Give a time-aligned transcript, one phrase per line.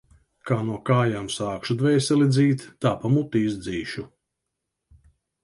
[0.51, 4.09] Kā no kājām sākšu dvēseli dzīt, tā pa muti izdzīšu.